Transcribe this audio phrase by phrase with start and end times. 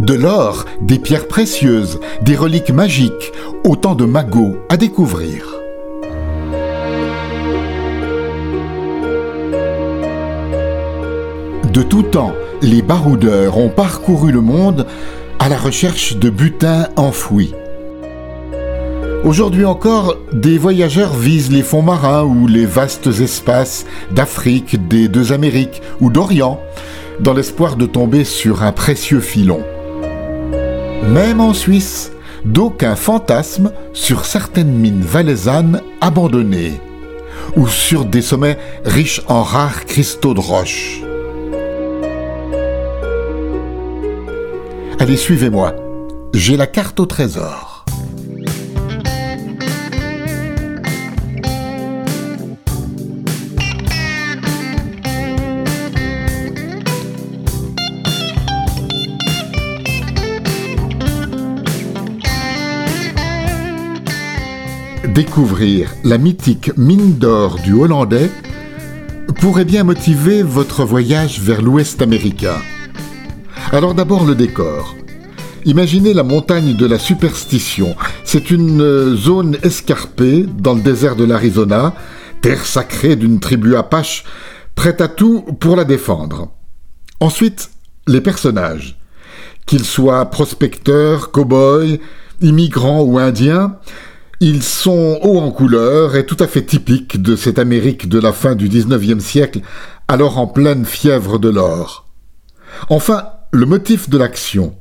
[0.00, 3.32] De l'or, des pierres précieuses, des reliques magiques,
[3.64, 5.44] autant de magots à découvrir.
[11.70, 12.32] De tout temps,
[12.62, 14.86] les baroudeurs ont parcouru le monde
[15.38, 17.52] à la recherche de butins enfouis.
[19.22, 25.32] Aujourd'hui encore, des voyageurs visent les fonds marins ou les vastes espaces d'Afrique, des deux
[25.32, 26.58] Amériques ou d'Orient,
[27.20, 29.62] dans l'espoir de tomber sur un précieux filon.
[31.02, 32.12] Même en Suisse,
[32.44, 36.80] d'aucuns fantasmes sur certaines mines valaisannes abandonnées,
[37.56, 41.02] ou sur des sommets riches en rares cristaux de roche.
[44.98, 45.74] Allez, suivez-moi.
[46.34, 47.69] J'ai la carte au trésor.
[65.20, 68.30] Découvrir la mythique mine d'or du Hollandais
[69.38, 72.56] pourrait bien motiver votre voyage vers l'Ouest américain.
[73.70, 74.96] Alors d'abord le décor.
[75.66, 77.96] Imaginez la montagne de la superstition.
[78.24, 81.94] C'est une euh, zone escarpée dans le désert de l'Arizona,
[82.40, 84.24] terre sacrée d'une tribu apache,
[84.74, 86.48] prête à tout pour la défendre.
[87.20, 87.68] Ensuite,
[88.06, 88.98] les personnages.
[89.66, 91.98] Qu'ils soient prospecteurs, cow-boys,
[92.40, 93.76] immigrants ou indiens,
[94.40, 98.32] ils sont hauts en couleur et tout à fait typiques de cette Amérique de la
[98.32, 99.60] fin du XIXe siècle,
[100.08, 102.08] alors en pleine fièvre de l'or.
[102.88, 104.76] Enfin, le motif de l'action.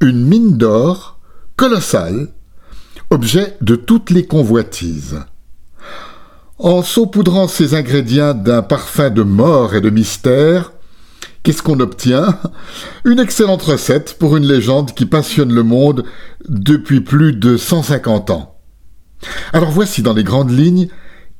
[0.00, 1.20] Une mine d'or
[1.56, 2.28] colossale,
[3.10, 5.18] objet de toutes les convoitises.
[6.56, 10.72] En saupoudrant ces ingrédients d'un parfum de mort et de mystère,
[11.42, 12.38] qu'est-ce qu'on obtient?
[13.04, 16.04] Une excellente recette pour une légende qui passionne le monde
[16.48, 18.59] depuis plus de 150 ans.
[19.52, 20.88] Alors voici dans les grandes lignes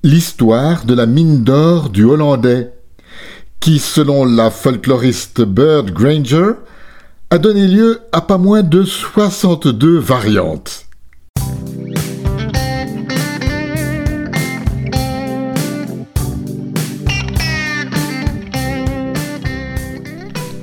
[0.03, 2.73] l'histoire de la mine d'or du Hollandais,
[3.61, 6.53] qui, selon la folkloriste Bird Granger,
[7.31, 10.87] a donné lieu à pas moins de 62 variantes.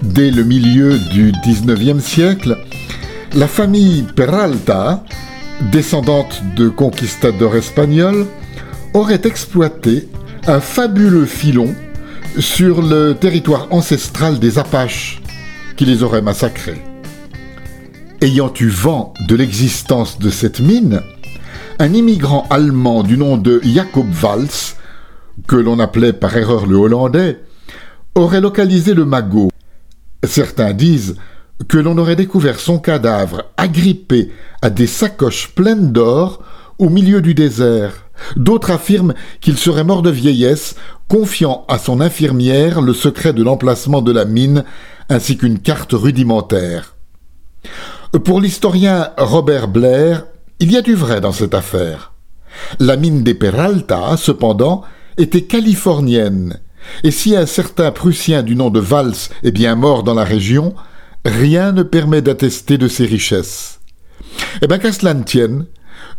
[0.01, 2.57] Dès le milieu du XIXe siècle,
[3.35, 5.03] la famille Peralta
[5.62, 8.25] descendante de conquistadors espagnols,
[8.94, 10.07] aurait exploité
[10.47, 11.73] un fabuleux filon
[12.40, 15.22] sur le territoire ancestral des Apaches,
[15.75, 16.81] qui les aurait massacrés.
[18.22, 21.01] Ayant eu vent de l'existence de cette mine,
[21.79, 24.75] un immigrant allemand du nom de Jacob Walz,
[25.47, 27.39] que l'on appelait par erreur le Hollandais,
[28.16, 29.50] aurait localisé le magot.
[30.24, 31.16] Certains disent
[31.68, 34.31] que l'on aurait découvert son cadavre agrippé
[34.62, 36.44] à des sacoches pleines d'or
[36.78, 38.06] au milieu du désert.
[38.35, 40.75] D'autres affirment qu'il serait mort de vieillesse,
[41.07, 44.63] confiant à son infirmière le secret de l'emplacement de la mine
[45.09, 46.95] ainsi qu'une carte rudimentaire.
[48.24, 50.25] Pour l'historien Robert Blair,
[50.59, 52.13] il y a du vrai dans cette affaire.
[52.79, 54.84] La mine des Peralta, cependant,
[55.18, 56.59] était californienne,
[57.03, 60.74] et si un certain Prussien du nom de Valls est bien mort dans la région,
[61.27, 63.79] rien ne permet d'attester de ses richesses.
[64.61, 65.65] Eh bien, qu'à cela ne tienne,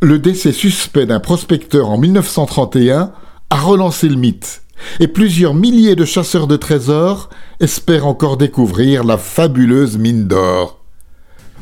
[0.02, 3.12] le décès suspect d'un prospecteur en 1931
[3.50, 4.62] a relancé le mythe,
[5.00, 7.30] et plusieurs milliers de chasseurs de trésors
[7.60, 10.78] espèrent encore découvrir la fabuleuse mine d'or.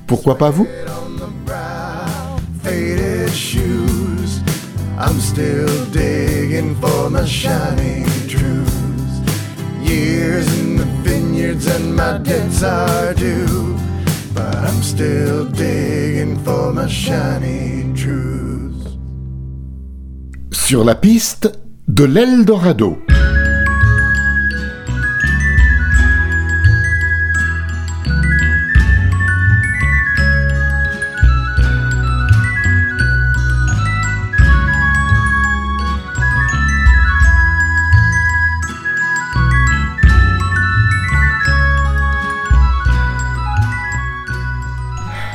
[0.07, 0.67] Pourquoi pas vous?
[4.99, 5.21] And
[11.95, 13.77] my debts are due.
[14.35, 18.97] But I'm still digging for my shiny truths.
[20.53, 21.51] Sur la piste
[21.89, 22.99] de l'Eldorado.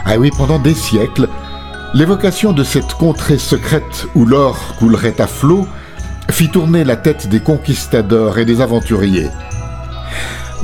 [0.06, 1.30] Ah oui, pendant des siècles,
[1.94, 5.68] l'évocation de cette contrée secrète où l'or coulerait à flot
[6.30, 9.30] fit tourner la tête des conquistadors et des aventuriers.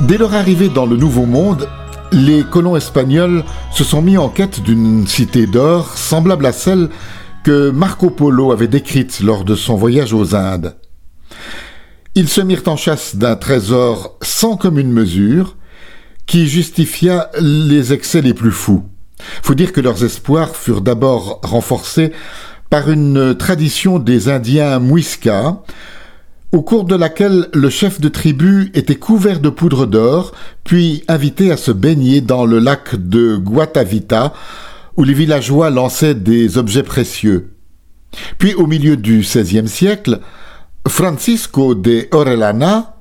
[0.00, 1.68] Dès leur arrivée dans le Nouveau Monde,
[2.12, 6.88] les colons espagnols se sont mis en quête d'une cité d'or semblable à celle
[7.44, 10.76] que Marco Polo avait décrite lors de son voyage aux Indes.
[12.14, 15.56] Ils se mirent en chasse d'un trésor sans commune mesure,
[16.26, 18.84] qui justifia les excès les plus fous.
[19.42, 22.12] Faut dire que leurs espoirs furent d'abord renforcés
[22.70, 25.62] par une tradition des Indiens Muisca,
[26.52, 30.32] au cours de laquelle le chef de tribu était couvert de poudre d'or,
[30.64, 34.32] puis invité à se baigner dans le lac de Guatavita,
[34.96, 37.52] où les villageois lançaient des objets précieux.
[38.38, 40.20] Puis au milieu du XVIe siècle,
[40.86, 42.96] Francisco de Orellana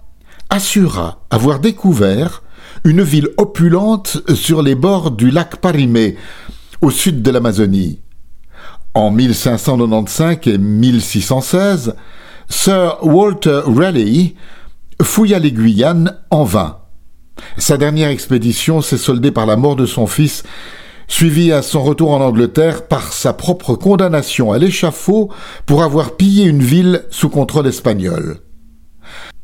[0.50, 2.44] assura avoir découvert
[2.84, 6.16] une ville opulente sur les bords du lac Parimé,
[6.82, 8.00] au sud de l'Amazonie.
[8.94, 11.96] En 1595 et 1616,
[12.50, 14.36] Sir Walter Raleigh
[15.02, 16.80] fouilla les Guyanes en vain.
[17.58, 20.44] Sa dernière expédition s'est soldée par la mort de son fils,
[21.08, 25.30] suivie à son retour en Angleterre par sa propre condamnation à l'échafaud
[25.66, 28.40] pour avoir pillé une ville sous contrôle espagnol.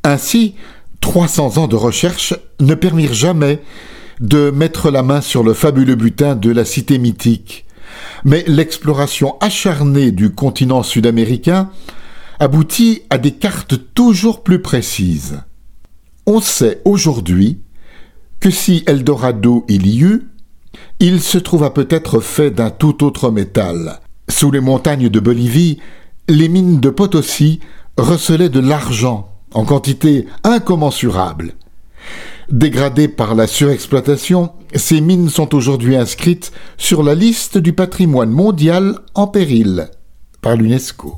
[0.03, 0.55] Ainsi,
[1.03, 3.61] 300 ans de recherche ne permirent jamais
[4.21, 7.65] de mettre la main sur le fabuleux butin de la cité mythique.
[8.23, 11.69] Mais l'exploration acharnée du continent sud-américain
[12.39, 15.41] aboutit à des cartes toujours plus précises.
[16.25, 17.59] On sait aujourd'hui
[18.39, 20.29] que si Eldorado il y eut,
[21.01, 23.99] il se trouva peut-être fait d'un tout autre métal.
[24.29, 25.79] Sous les montagnes de Bolivie,
[26.29, 27.59] les mines de Potosi
[27.97, 31.53] recelaient de l'argent en quantité incommensurable.
[32.49, 38.99] Dégradées par la surexploitation, ces mines sont aujourd'hui inscrites sur la liste du patrimoine mondial
[39.13, 39.89] en péril
[40.41, 41.17] par l'UNESCO.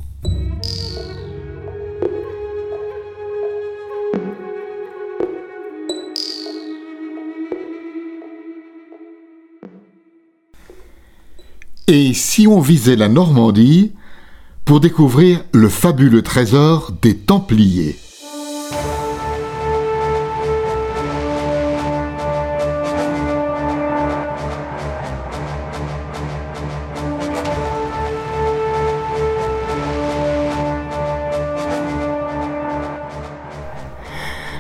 [11.88, 13.94] Et si on visait la Normandie
[14.64, 17.96] pour découvrir le fabuleux trésor des Templiers?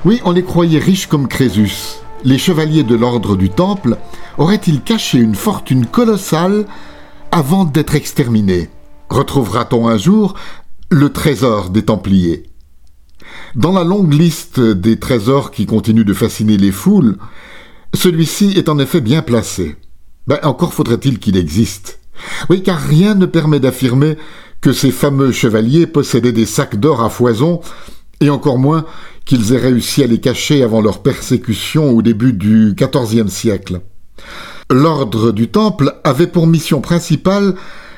[0.05, 1.95] Oui, on les croyait riches comme Crésus.
[2.23, 3.97] Les chevaliers de l'ordre du Temple
[4.37, 6.67] auraient-ils caché une fortune colossale
[7.31, 8.69] avant d'être exterminés?
[9.09, 10.35] Retrouvera-t-on un jour
[10.91, 12.43] le trésor des Templiers?
[13.55, 17.17] Dans la longue liste des trésors qui continuent de fasciner les foules,
[17.95, 19.75] celui-ci est en effet bien placé.
[20.27, 21.99] Ben, encore faudrait-il qu'il existe.
[22.51, 24.17] Oui, car rien ne permet d'affirmer
[24.61, 27.61] que ces fameux chevaliers possédaient des sacs d'or à foison,
[28.21, 28.85] et encore moins
[29.25, 33.81] qu'ils aient réussi à les cacher avant leur persécution au début du XIVe siècle.
[34.69, 37.55] L'ordre du Temple avait pour mission principale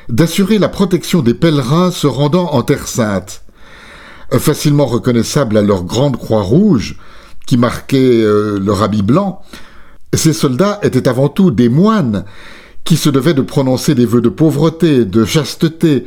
[0.09, 3.43] d'assurer la protection des pèlerins se rendant en Terre sainte.
[4.31, 6.97] Facilement reconnaissables à leur grande croix rouge,
[7.45, 9.41] qui marquait euh, leur habit blanc,
[10.13, 12.25] ces soldats étaient avant tout des moines
[12.83, 16.05] qui se devaient de prononcer des vœux de pauvreté, de chasteté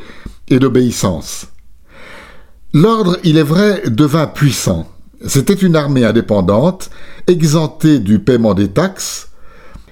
[0.48, 1.46] et d'obéissance.
[2.72, 4.88] L'ordre, il est vrai, devint puissant.
[5.26, 6.90] C'était une armée indépendante,
[7.26, 9.30] exemptée du paiement des taxes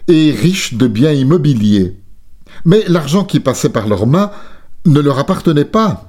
[0.06, 1.96] et riche de biens immobiliers.
[2.64, 4.30] Mais l'argent qui passait par leurs mains
[4.86, 6.08] ne leur appartenait pas.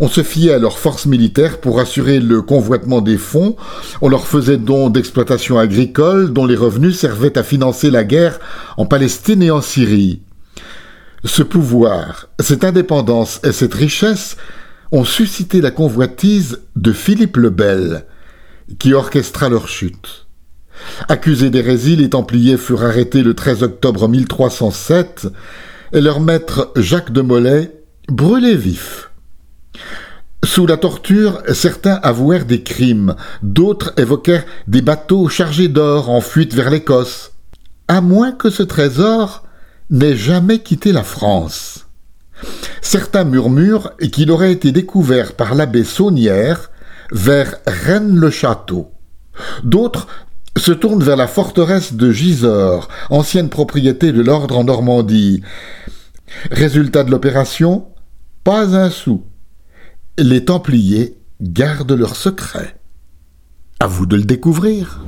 [0.00, 3.54] On se fiait à leurs forces militaires pour assurer le convoitement des fonds,
[4.00, 8.40] on leur faisait dons d'exploitation agricole dont les revenus servaient à financer la guerre
[8.76, 10.22] en Palestine et en Syrie.
[11.24, 14.36] Ce pouvoir, cette indépendance et cette richesse
[14.92, 18.06] ont suscité la convoitise de Philippe le Bel,
[18.78, 20.26] qui orchestra leur chute.
[21.08, 25.28] Accusés d'hérésie, les Templiers furent arrêtés le 13 octobre 1307
[25.92, 27.72] et leur maître Jacques de Molay
[28.08, 29.10] brûlé vif.
[30.44, 36.54] Sous la torture, certains avouèrent des crimes, d'autres évoquèrent des bateaux chargés d'or en fuite
[36.54, 37.32] vers l'Écosse,
[37.88, 39.44] à moins que ce trésor
[39.90, 41.86] n'ait jamais quitté la France.
[42.90, 46.70] Certains murmurent qu'il aurait été découvert par l'abbé Saunière
[47.12, 48.90] vers Rennes-le-Château.
[49.62, 50.06] D'autres
[50.56, 55.42] se tournent vers la forteresse de Gisors, ancienne propriété de l'ordre en Normandie.
[56.50, 57.88] Résultat de l'opération
[58.42, 59.22] Pas un sou.
[60.16, 62.80] Les Templiers gardent leur secret.
[63.80, 65.02] À vous de le découvrir.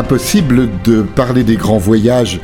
[0.00, 2.40] Impossible de parler des grands voyages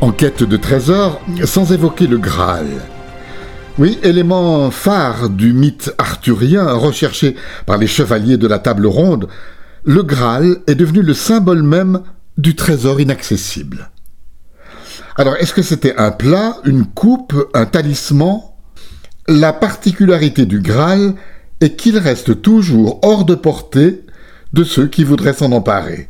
[0.00, 2.66] en quête de trésors sans évoquer le Graal.
[3.78, 9.28] Oui, élément phare du mythe arthurien recherché par les chevaliers de la table ronde,
[9.84, 12.00] le Graal est devenu le symbole même
[12.38, 13.90] du trésor inaccessible.
[15.14, 18.40] Alors, est-ce que c'était un plat, une coupe, un talisman?
[19.28, 21.14] La particularité du Graal
[21.60, 24.02] est qu'il reste toujours hors de portée
[24.52, 26.09] de ceux qui voudraient s'en emparer.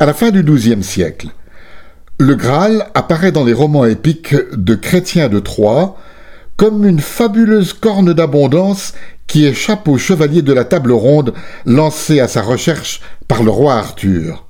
[0.00, 1.26] À la fin du XIIe siècle,
[2.20, 5.96] le Graal apparaît dans les romans épiques de Chrétien de Troyes
[6.56, 8.94] comme une fabuleuse corne d'abondance
[9.26, 11.34] qui échappe au chevalier de la table ronde
[11.66, 14.46] lancé à sa recherche par le roi Arthur.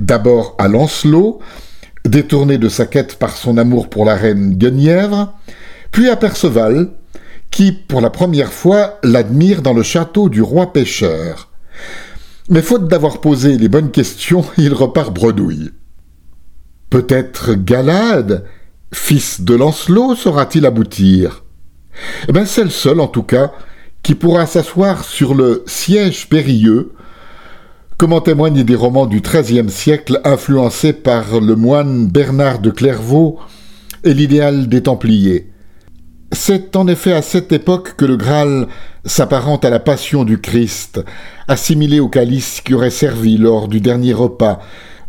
[0.00, 1.38] D'abord à Lancelot,
[2.04, 5.32] détourné de sa quête par son amour pour la reine Guenièvre,
[5.92, 6.88] puis à Perceval,
[7.52, 11.51] qui, pour la première fois, l'admire dans le château du roi pêcheur.
[12.48, 15.70] Mais faute d'avoir posé les bonnes questions, il repart bredouille.
[16.90, 18.44] Peut-être Galade,
[18.92, 21.44] fils de Lancelot, saura-t-il aboutir?
[22.28, 23.52] Eh bien, c'est le seul, en tout cas,
[24.02, 26.92] qui pourra s'asseoir sur le siège périlleux,
[27.96, 33.38] comme en témoignent des romans du XIIIe siècle influencés par le moine Bernard de Clairvaux
[34.02, 35.51] et l'idéal des Templiers.
[36.34, 38.66] C'est en effet à cette époque que le Graal
[39.04, 41.04] s'apparente à la passion du Christ,
[41.46, 44.60] assimilé au calice qui aurait servi lors du dernier repas.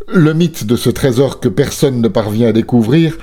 [0.06, 3.16] Le mythe de ce trésor que personne ne parvient à découvrir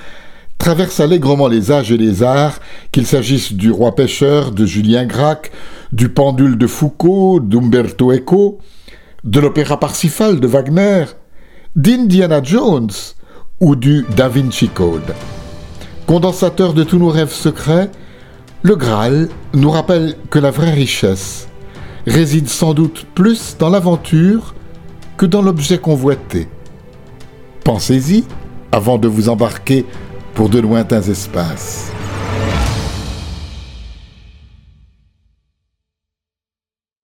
[0.57, 2.59] traverse allègrement les âges et les arts,
[2.91, 5.51] qu'il s'agisse du roi pêcheur de Julien Gracq,
[5.91, 8.59] du pendule de Foucault, d'Umberto Eco,
[9.23, 11.05] de l'opéra Parsifal de Wagner,
[11.75, 12.91] d'Indiana Jones
[13.59, 15.13] ou du Da Vinci Code.
[16.07, 17.89] Condensateur de tous nos rêves secrets,
[18.63, 21.47] le Graal nous rappelle que la vraie richesse
[22.05, 24.55] réside sans doute plus dans l'aventure
[25.17, 26.47] que dans l'objet convoité.
[27.63, 28.23] Pensez-y
[28.71, 29.85] avant de vous embarquer
[30.33, 31.91] pour de lointains espaces.